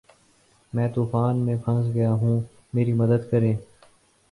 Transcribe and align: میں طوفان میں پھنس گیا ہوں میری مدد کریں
میں 0.73 0.87
طوفان 0.95 1.37
میں 1.37 1.55
پھنس 1.65 1.93
گیا 1.93 2.11
ہوں 2.11 2.41
میری 2.73 2.93
مدد 2.93 3.29
کریں 3.31 3.55